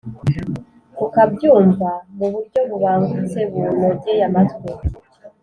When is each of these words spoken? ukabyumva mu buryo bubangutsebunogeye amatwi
ukabyumva 1.05 1.89
mu 2.17 2.27
buryo 2.33 2.59
bubangutsebunogeye 2.69 4.21
amatwi 4.29 4.71